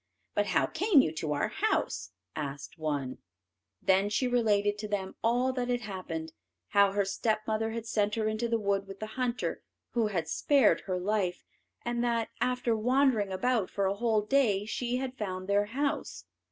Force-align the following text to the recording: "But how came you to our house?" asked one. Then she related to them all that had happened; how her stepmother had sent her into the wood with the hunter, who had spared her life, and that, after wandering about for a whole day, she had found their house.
"But 0.33 0.47
how 0.47 0.65
came 0.65 1.03
you 1.03 1.11
to 1.11 1.33
our 1.33 1.49
house?" 1.49 2.09
asked 2.35 2.79
one. 2.79 3.19
Then 3.83 4.09
she 4.09 4.27
related 4.27 4.79
to 4.79 4.87
them 4.87 5.13
all 5.23 5.53
that 5.53 5.69
had 5.69 5.81
happened; 5.81 6.33
how 6.69 6.93
her 6.93 7.05
stepmother 7.05 7.69
had 7.69 7.85
sent 7.85 8.15
her 8.15 8.27
into 8.27 8.47
the 8.47 8.57
wood 8.57 8.87
with 8.87 8.99
the 8.99 9.05
hunter, 9.13 9.61
who 9.91 10.07
had 10.07 10.27
spared 10.27 10.81
her 10.87 10.99
life, 10.99 11.45
and 11.85 12.03
that, 12.03 12.29
after 12.41 12.75
wandering 12.75 13.31
about 13.31 13.69
for 13.69 13.85
a 13.85 13.93
whole 13.93 14.21
day, 14.21 14.65
she 14.65 14.97
had 14.97 15.19
found 15.19 15.47
their 15.47 15.65
house. 15.65 16.25